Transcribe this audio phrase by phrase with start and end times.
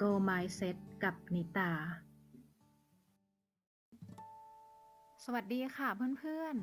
[0.00, 1.70] Go Mindset กับนิตา
[5.24, 5.88] สวัสดีค่ะ
[6.18, 6.56] เพื่อน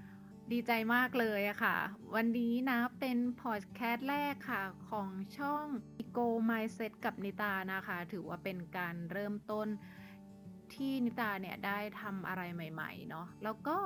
[0.00, 1.76] ๆ ดีใจมากเลยอะค่ะ
[2.14, 5.66] วันนี้นะเป็นพอดแคสต์แรกค่ะ ของช่อง
[6.16, 9.68] Go Mindset กับนิตานะคะ ถือว่าเป็นการเริ่มต้น
[10.74, 13.78] ที่นิตาเนี่ยได้ทำอะไรใหม่ๆเนาะแล้วก็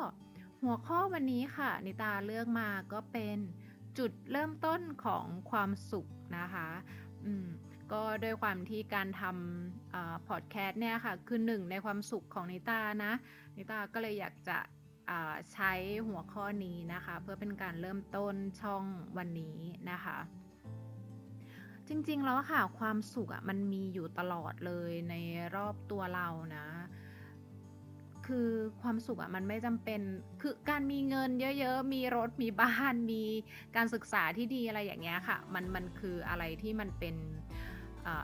[0.63, 3.39] หัวข้อวันนี้ค่ะ นิตาเลือกมาก็เป็น
[3.99, 6.07] จุดเริ่มต้นของความสุข
[6.39, 6.69] นะคะ
[7.27, 7.49] อืม
[7.93, 13.13] ก็ด้วยความที่การทำพอดแคสต์เนี่ยค่ะ คือหนึ่งในความสุขของนิตานะ
[13.57, 14.59] นิตาก็เลยอยากจะ
[15.53, 15.73] ใช้
[16.07, 18.85] หัวข้อนี้นะคะ เพื่อเป็นการเริ่มต้นช่อง
[19.19, 19.59] วันนี้
[19.91, 20.19] นะคะ
[21.89, 25.15] จริงๆแล้วค่ะ ความสุขอะมันมีอยู่ตลอดเลยใน
[25.57, 26.67] รอบตัวเรานะ
[28.27, 28.51] คือ
[28.83, 30.01] ความสุขอะมันไม่จำเป็น
[30.43, 33.23] คือการมีเงินเยอะๆ มีรถมีบ้านมี
[33.77, 37.17] การศึกษาที่ดีอะไรอย่างเงี้ยค่ะ มันมันคืออะไรที่มันเป็น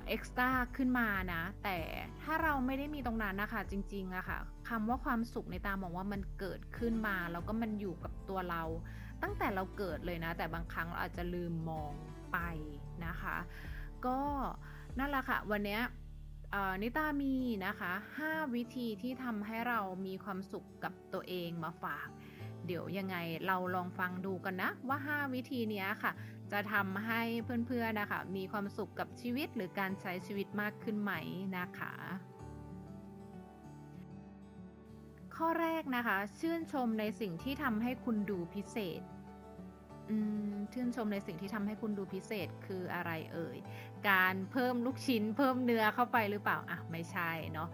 [0.08, 1.78] เอ็กซ์ตร้าขึ้นมานะ แต่
[2.22, 8.62] ถ้าเราไม่ได้มีตรงนั้นนะคะ จริงๆอะค่ะคำว่าความสุขในตามองว่ามันเกิดขึ้นมาแล้วก็มันอยู่กับตัวเรา
[9.22, 11.92] ตั้งแต่เราเกิดเลยนะ แต่บางครั้งเราอาจจะลืมมอง
[12.32, 12.38] ไป
[13.06, 13.36] นะคะ
[14.06, 14.18] ก็
[14.98, 15.78] นั่นแหละค่ะ วันนี้
[16.82, 17.34] นิตามี
[17.66, 17.92] นะคะ
[18.24, 22.08] 5 วิธีที่ทำให้เรามีความสุขกับตัวเองมาฝาก
[22.66, 26.12] เดี๋ยวยังไงเราลองฟังดูกันนะว่า 5 วิธีนี้ค่ะ
[26.52, 27.22] จะทำให้
[27.66, 31.12] เพื่อนๆนะคะมีความสุขกับชีวิตหรือการใช้ชีวิตมากขึ้นไหม
[31.58, 31.94] นะคะ
[35.36, 39.02] ข้อแรกนะคะ ชื่นชมในสิ่งที่ทำให้คุณดูพิเศษ
[40.72, 43.58] ชื่นชมในสิ่งที่ทำให้คุณดูพิเศษคืออะไรเอ่ย
[44.10, 47.68] การเพิ่มลูกชิ้น เพิ่มเนื้อเข้าไปหรือเปล่าอะไม่ใช่เนาะ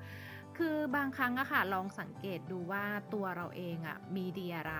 [0.59, 4.75] คือบางครั้งอะค่ะลองสังเกตดูว่าตัวเราเองอะมีดีอะไร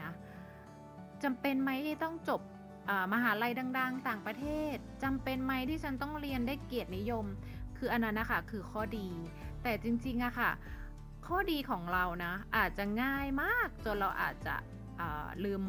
[0.00, 0.10] นะ
[1.22, 2.40] จำเป็นไหมที่ต้องจบ
[3.12, 7.24] มหาลัยดัง ๆ ต่างประเทศจำเป็นไหมที่ฉันต้องเรียนได้เกียรตินิยม
[7.78, 9.08] คืออันนั้นนะคะคือข้อดี
[9.62, 10.50] แต่จริงๆอะค่ะ
[11.26, 14.54] ข้อดีของเรานะ อาจจะง่ายมากจนเราอาจจะ
[15.44, 15.62] ลืม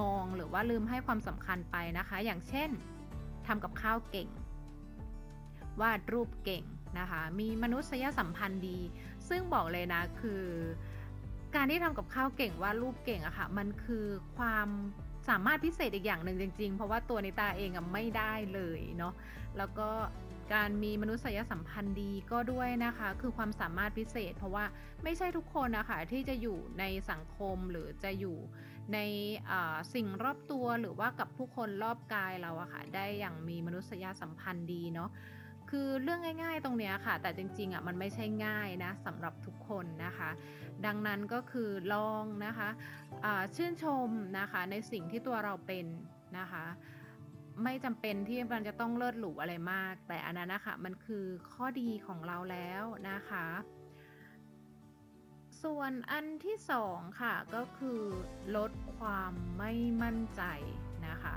[0.00, 2.70] มองหรือว่าลืมให้ความสำคัญไปนะคะ อย่างเช่น
[3.46, 4.28] ทำกับข้าวเก่ง
[5.80, 6.64] วาดรูปเก่ง
[6.98, 8.78] นะคะ มีมนุษยสัมพันธ์ดี
[9.28, 10.44] ซึ่งบอกเลยนะคือ
[11.54, 14.06] การที่ทำกับข้าวเก่งวาดรูปเก่งอะคะ่ะ มันคือ
[14.36, 14.68] ความ
[15.28, 19.14] สามารถพิเศษอีกอย่างหนึ่งจริง ๆ เพราะว่าตัวนิตาเองอะไม่ได้เลยเนาะ
[19.58, 19.88] แล้วก็
[20.54, 24.64] การมีมนุษยสัมพันธ์ดีก็ด้วยนะคะ คือความสามารถพิเศษ เพราะว่า
[25.02, 28.36] ไม่ใช่ทุกคนนะคะที่จะอยู่ในสังคมหรือจะอยู่
[28.94, 28.98] ใน
[29.94, 35.10] สิ่งรอบตัวหรือว่ากับผู้คนรอบกายเราอะค่ะได้อย่างมีมนุษยสัมพันธ์ดีเนาะ
[35.70, 40.30] คือเรื่องง่าย ๆ ตรงเนี้ยค่ะ แต่จริงๆอะมันไม่ใช่ง่ายนะสำหรับทุกคนนะคะ
[40.86, 45.86] ดังนั้นก็คือลองนะคะะชื่นชมนะคะในสิ่งที่ตัวเราเป็น
[46.38, 46.64] นะคะ
[47.64, 53.46] ไม่จำเป็นที่มันจะต้องเลิศหรูอะไรมาก แต่อันนั้นนะคะมันคือข้อดีของเราแล้วนะคะ
[55.62, 58.00] ส่วนอันที่สองค่ะก็คือ
[58.56, 59.72] ลดความไม่
[60.02, 60.42] มั่นใจ
[61.06, 61.36] นะคะ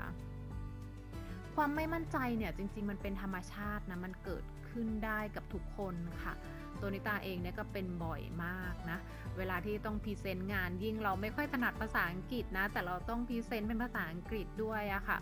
[1.54, 5.94] ความไม่มั่นใจเนี่ยจริง ๆ มันเป็นธรรมชาตินะมันเกิดขึ้นได้กับทุกคน
[6.24, 6.34] ค่ะ
[6.80, 8.98] ตัวนิตาเองเนี่ยก็เป็นบ่อยมากนะ
[9.38, 15.18] เวลาที่ต้อง present งานยิ่งเราไม่ค่อยถนัดภาษาอังกฤษนะ แต่เราต้อง present เป็นภาษาอังกฤษด้วยอะค่ะ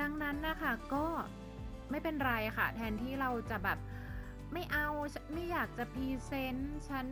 [0.00, 1.06] ดังนั้นนะคะก็
[1.90, 3.78] ไม่เป็นไรค่ะ แทนที่เราจะแบบ
[4.52, 4.88] ไม่เอา
[5.32, 7.06] ไม่อยากจะ present ฉัน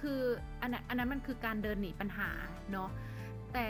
[0.00, 0.20] คือ
[0.60, 2.30] อันนั้นอันนั้นมันคือการเดินหนีปัญหา
[2.72, 2.90] เนาะ
[3.54, 3.68] แต่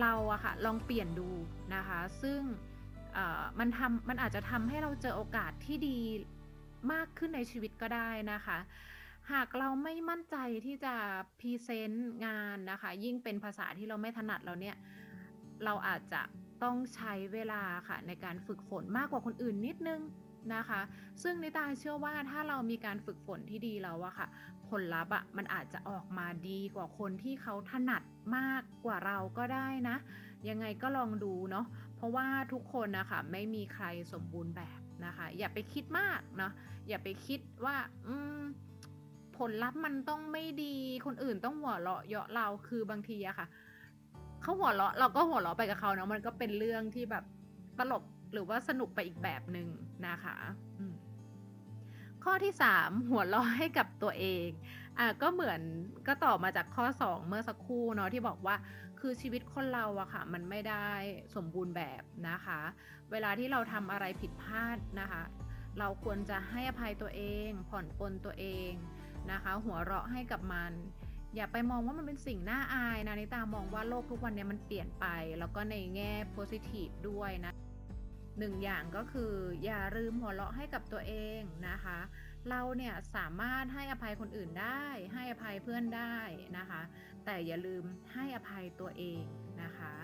[0.00, 1.30] เราอะค่ะลองเปลี่ยนดู
[1.74, 2.40] นะคะ ซึ่ง
[3.58, 5.98] มันทำมันอาจจะทำให้เราเจอโอกาสที่ดี
[6.92, 8.58] มากขึ้นในชีวิตก็ได้นะคะ
[9.32, 10.36] หากเราไม่มั่นใจ
[10.66, 10.94] ที่จะ
[11.40, 14.76] พรีเซนต์งานนะคะ ยิ่งเป็นภาษาที่เราไม่ถนัดเราเนี่ย
[15.64, 16.22] เราอาจจะ
[16.62, 20.00] ต้องใช้เวลาค่ะในการฝึกฝนมากกว่าคนอื่นนิดนึง
[20.54, 20.80] นะคะ
[21.22, 24.28] ซึ่งนิตาเชื่อว่าถ้าเรามีการฝึกฝนที่ดีแล้วอะค่ะ
[24.68, 28.02] ผลลัพธ์อะมันอาจจะออกมาดีกว่าคนที่เขาถนัด
[28.36, 29.96] มากกว่าเราก็ได้นะ
[30.48, 36.52] ยังไงก็ลองดูเนาะเพราะว่าทุกคนนะคะไม่มีใครสมบูรณ์แบบนะคะ อย่าไปคิดมากเนาะ
[36.88, 37.76] อย่าไปคิดว่า
[38.06, 38.42] อืม
[39.38, 40.74] ผลลัพธ์มันต้องไม่ดี
[41.06, 43.46] คนอื่นต้องหัวเราะเยาะเราคือบางทีอะค่ะ
[44.42, 47.24] เขาหัวเราะเราก็หัวเราะไปกับเขาเนาะมันก็เป็นเรื่องที่แบบ
[47.78, 48.02] ตลก
[48.34, 49.68] หรือว่าสนุกไปอีกแบบหนึ่ง
[50.08, 50.36] นะคะ
[52.24, 54.48] ข้อที่ 3 หัวเราะให้กับตัวเอง
[54.98, 55.60] อะก็เหมือน
[56.06, 58.56] ก็ต่อมาจากข้อ 2 เมื่อสักครู่เนาะที่บอกว่า
[59.00, 60.88] คือชีวิตคนเราอะค่ะ มันไม่ได้
[61.34, 62.60] สมบูรณ์แบบนะคะ
[63.10, 65.22] เวลาที่เราทำอะไรผิดพลาดนะคะ
[65.78, 68.70] เราควรจะให้อภัยตัวเอง ผ่อนปลนตัวเอง
[69.32, 70.72] นะคะ หัวเราะให้กับมัน
[71.34, 75.06] อย่าไปมองว่ามันเป็นสิ่งน่าอายนะนิตามองว่าโลกทุกวันนี้มันเปลี่ยนไป
[75.38, 77.52] แล้วก็ในแง่โพซิทีฟด้วยนะ
[78.38, 79.32] หนึ่งอย่างก็คือ
[79.64, 81.98] อย่าลืมหัวเราะให้กับตัวเองนะคะ
[82.50, 84.84] เราเนี่ยสามารถให้อภัยคนอื่นได้
[85.14, 86.16] ให้อภัยเพื่อนได้
[86.58, 86.80] นะคะ
[87.24, 87.84] แต่อย่าลืม
[88.14, 89.22] ให้อภัยตัวเอง
[89.62, 89.94] นะคะ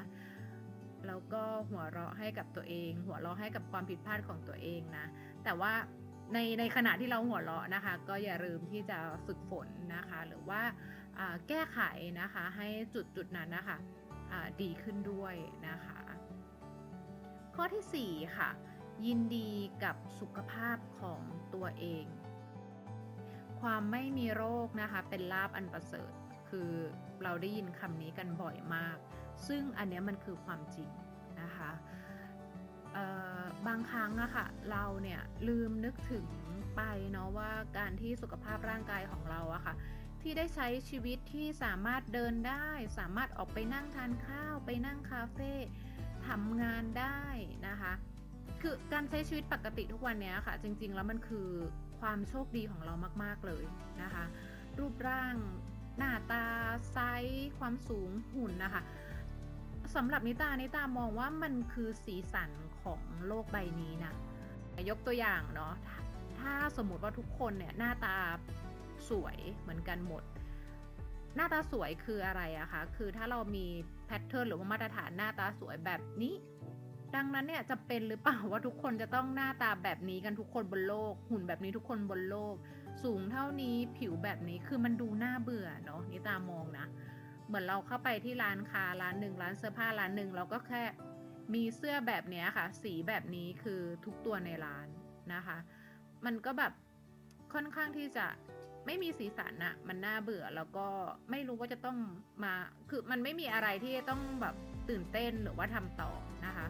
[1.07, 5.07] แล้วก็หัวเราะให้กับตัวเอง หัวเราะให้กับความผิดพลาดของตัวเองนะ
[5.45, 5.73] แต่ว่า
[6.35, 10.63] ในในขณะที่เราหัวเราะนะคะ ก็อย่าลืมที่จะฝึกฝนนะคะ หรือว่า
[11.49, 11.81] แก้ไข
[12.21, 13.77] นะคะให้จุดจุดนั้นนะคะ
[14.63, 15.35] ดีขึ้นด้วย
[15.69, 16.01] นะคะ
[17.63, 18.51] ข้อที่ 4 ค่ะ
[19.07, 19.51] ยินดี
[19.85, 21.23] กับสุขภาพของ
[21.55, 22.07] ตัวเอง
[23.61, 26.13] ความไม่มีโรคนะคะเป็นลาบอันประเสริฐ
[26.49, 26.71] คือ
[27.23, 28.97] เราได้ยินคำนี้กันบ่อยมาก
[29.49, 30.91] ซึ่งอันนี้มันคือความจริง
[31.43, 31.71] นะคะ
[33.67, 36.27] บางครั้งอะค่ะเราเนี่ยลืมนึกถึง
[36.77, 39.75] ไปเนาะว่าการที่สุขภาพร่างกายของเราอะค่ะ
[40.23, 42.69] ที่ได้ใช้ชีวิตที่สามารถเดินได้
[42.99, 45.53] สามารถออกไปนั่งทานข้าว ไปนั่งคาเฟ่
[46.29, 47.23] ทำงานได้
[47.69, 47.93] นะคะ
[48.61, 51.49] คือการใช้ชีวิตปกติทุกวันนี้ค่ะ จริง ๆ แล้วมันคือ
[52.01, 53.65] ความโชคดีของเรามาก ๆ เลย
[54.03, 54.25] นะคะ
[54.79, 55.35] รูปร่าง
[55.99, 56.45] หน้าตา
[56.93, 58.83] ไซส์ความสูงหุ่นนะคะ
[59.95, 62.51] สำหรับนิตานิตามองว่ามันคือสีสัน
[62.83, 64.15] ของโลกใบนี้นะ
[64.89, 65.75] ยกตัวอย่างเนาะ
[66.39, 68.17] ถ้าสมมติว่าทุกคนเนี่ยหน้าตา
[69.09, 70.23] สวยเหมือนกันหมด
[71.37, 73.67] หน้าตาสวยคืออะไรอะคะคือถ้าเรามี
[74.11, 76.35] แพทเทิร์นหรือว่ามาตรฐานหน้าตาสวยแบบนี้
[77.15, 82.55] ดังนั้นเนี่ยจะเป็นหรือเปล่าว่าทุกคนจะต้องหน้าตาแบบนี้กันทุกคนบนโลก หุ่นแบบนี้ทุกคนบนโลก
[83.03, 86.87] สูงเท่านี้ผิวแบบนี้คือมันดูน่าเบื่อเนาะนี่ตามองนะ
[87.47, 90.83] เหมือนเราเข้าไปที่ร้านค้าร้านหนึ่งร้านเสื้อผ้าร้านหนึ่งเราก็แค่
[91.55, 94.87] มีเสื้อแบบนี้ค่ะ สีแบบนี้คือทุกตัวในร้าน
[95.35, 95.59] นะคะ
[96.25, 96.73] มันก็แบบ
[97.55, 98.27] ค่อนข้างที่จะ
[98.87, 100.87] ไม่มีสีสันอะมันน่าเบื่อแล้วก็
[101.31, 101.99] ไม่รู้ว่าจะต้อง
[102.45, 102.55] มา
[102.91, 104.55] คือมันไม่มีอะไรที่ต้องแบบ
[104.91, 106.13] ตื่นเต้นหรือว่าทำต่อ
[106.47, 106.67] นะคะ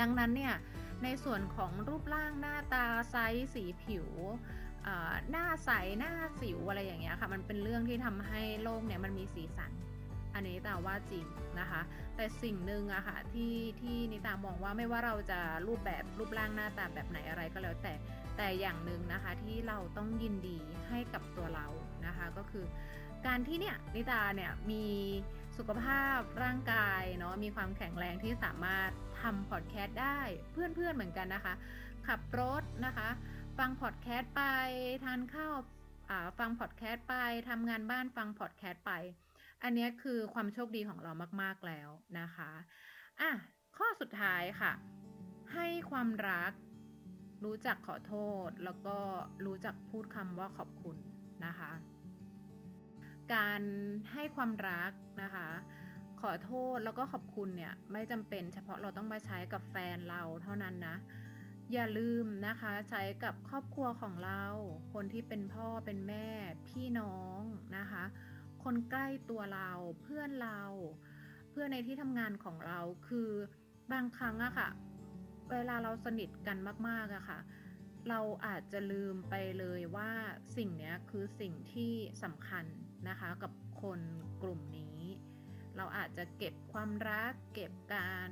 [0.00, 0.54] ดังนั้นเนี่ย
[1.04, 4.08] ในส่วนของรูปร่างหน้าตาไซส์สีผิว
[5.30, 9.72] หน้าใสหน้าสิวอะไรอย่างเงี้ยค่ะ มันเป็นเรื่องที่ทำให้โลกเนี่ยมันมีสีสัน
[10.34, 11.26] อันนี้ตาว่าจริง
[11.60, 11.80] นะคะ
[12.16, 17.94] แต่สิ่งหนึ่งอะค่ะ ที่ที่นิตามองว่าไม่ว่าเราจะรูปแบบรูปร่างหน้าตาแบบไหนอะไรก็แล้วแต่
[18.36, 21.66] แต่อย่างหนึ่งนะคะที่เราต้องยินดีให้กับตัวเรา
[22.06, 22.64] นะคะก็คือ
[23.26, 24.86] การที่เนี่ยนิตาเนี่ยมี
[25.58, 28.90] สุขภาพร่างกายเนาะมีความแข็งแรงที่สามารถ
[29.22, 30.20] ทำพอดแคสต์ได้
[30.52, 31.54] เพื่อนๆเหมือนกันนะคะ
[32.06, 33.08] ขับรถนะคะ
[33.58, 34.42] ฟังพอดแคสต์ไป
[35.04, 35.54] ทานข้าว
[36.38, 37.14] ฟังพอดแคสต์ไป
[37.48, 38.92] ทำงานบ้านฟังพอดแคสต์ไป
[39.62, 41.12] อันนี้คือความโชคดีของเรา
[41.42, 41.88] มาก ๆแล้ว
[42.20, 42.50] นะคะ
[43.20, 43.30] อะ
[43.76, 44.72] ข้อสุดท้ายค่ะ
[45.54, 46.52] ให้ความรัก
[47.44, 48.14] รู้จักขอโท
[48.46, 48.96] ษ แล้วก็
[49.46, 50.96] รู้จักพูดคำว่าขอบคุณ
[51.46, 51.72] นะคะ
[53.34, 53.62] การ
[54.12, 54.92] ให้ความรัก
[55.22, 55.48] นะคะ
[56.20, 60.96] ขอโทษแล้วก็ขอบคุณเนี่ยไม่จำเป็นเฉพาะเราต้องมาใช้กับแฟนเราเท่านั้นนะ
[61.72, 64.44] อย่าลืมนะคะใช้กับครอบครัวของเรา
[64.92, 66.28] คนที่เป็นพ่อเป็นแม่
[66.68, 67.40] พี่น้อง
[67.76, 68.04] นะคะ
[68.64, 69.70] คนใกล้ตัวเรา
[70.02, 70.62] เพื่อนเรา
[71.50, 73.30] เพื่อนในที่ทำงานของเราคือ
[73.92, 74.68] บางครั้งอะค่ะ
[75.52, 76.58] เวลาเราสนิทกัน
[76.88, 77.38] มากๆอะค่ะ
[78.08, 80.10] เราอาจจะลืมไปเลยว่า
[80.56, 81.92] สิ่งนี้คือสิ่งที่
[82.24, 82.64] สำคัญ
[83.08, 83.52] นะคะกับ
[83.82, 84.00] คน
[84.42, 85.00] กลุ่มนี้
[85.76, 88.30] เราอาจจะเก็บความรัก เก็บการ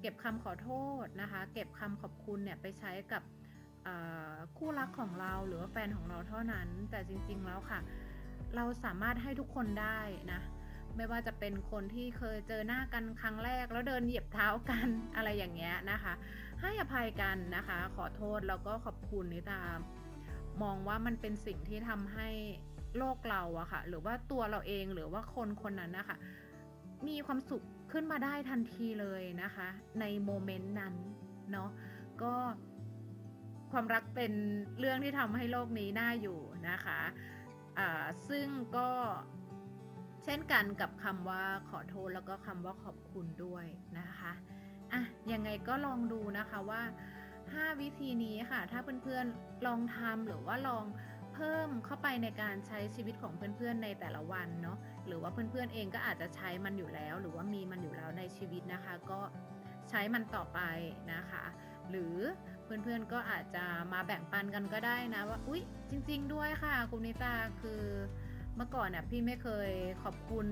[0.00, 0.70] เก็บคำขอโท
[1.04, 3.22] ษนะคะ เก็บคำขอบคุณเนี่ยไปใช้กับ
[4.56, 7.80] คู่รักของเราหรือว่าแฟนของเราเท่านั้น แต่จริงๆแล้วค่ะ
[8.56, 10.00] เราสามารถให้ทุกคนได้
[10.32, 10.40] นะ
[10.96, 16.14] ไม่ว่าจะเป็นคนที่เคยเจอหน้ากันครั้งแรก แล้วเดินเหยียบเท้ากันอะไรอย่างเงี้ยนะคะ
[16.62, 19.62] ให้อภัยกันนะคะ ขอโทษแล้วก็ขอบคุณนิตา
[20.62, 22.28] มองว่ามันเป็นสิ่งที่ทำให้
[22.98, 26.16] โลกเราอะค่ะ หรือว่าตัวเราเองหรือว่าคนคนนั้นนะคะ
[27.08, 29.68] มีความสุขขึ้นมาได้ทันทีเลยนะคะ
[30.00, 30.94] ในโมเมนต์นั้น
[31.52, 31.70] เนาะ
[32.22, 32.34] ก็
[33.72, 34.32] ความรักเป็น
[34.78, 36.40] เรื่องที่ทำให้โลกนี้น่าอยู่
[36.70, 38.90] นะคะะซึ่งก็
[40.24, 43.66] เช่นกันกับคำว่าขอโทษแล้วก็คำว่าขอบคุณด้วย
[43.98, 44.32] นะคะ
[44.92, 46.82] อะยังไงก็ลองดูนะคะว่า
[47.52, 50.84] 5 วิธีนี้ค่ะ ถ้าเพื่อนๆลองทำหรือว่าลอง
[51.34, 59.20] เพิ่มเข้าไปในการใช้ชีวิตของเพื่อนๆในแต่ละวันเนาะหรือว่าเพื่อนๆเองก็อาจจะใช้มันอยู่แล้ว หรือว่ามีมันอยู่แล้วในชีวิตนะคะ ก็
[59.90, 60.60] ใช้มันต่อไป
[61.12, 61.44] นะคะ
[61.90, 62.16] หรือ
[62.64, 67.82] เพื่อนๆก็อาจจะมาแบ่งปันกันก็ได้นะว่าอุ๊ยจริง ๆ ด้วยค่ะคุณนิตาคือ
[68.56, 69.70] เมื่อก่อนน่ะพี่ไม่เคย
[70.02, 70.46] ขอบคุณ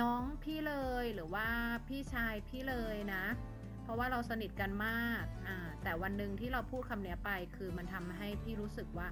[0.00, 1.48] น้องพี่เลยหรือว่า
[1.88, 3.24] พี่ชายพี่เลยนะ
[3.82, 5.24] เพราะว่าเราสนิทกันมาก
[5.82, 9.08] แต่วันหนึ่งที่เราพูดคำนี้ไปคือมันทำให้พี่รู้สึกว่า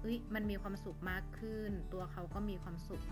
[0.00, 3.02] เอ้ยมันมีความสุขมากขึ้น ตัวเขาก็มีความสุข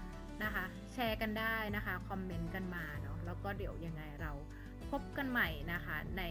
[0.43, 4.33] นะคะ แชร์กันได้นะคะ คอมเมนต์กันมาเนาะแล้วก็เดี๋ยวยังไงเรา
[4.91, 6.23] พบกันใหม่นะคะใน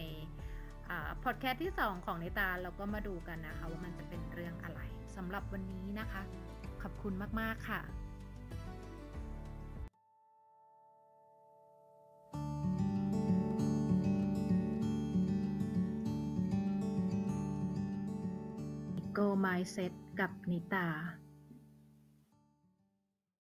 [1.24, 4.80] พอดแคสต์ที่ 2 ของในตาเราก็มาดูกันนะคะ ว่ามันจะเป็นเรื่องอะไร
[5.16, 6.22] สำหรับวันนี้นะคะ
[6.82, 7.80] ขอบคุณมาก ๆ ค่ะ
[19.18, 20.86] Go Mindset กับนิตา